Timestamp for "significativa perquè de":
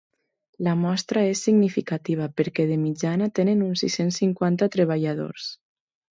1.47-2.79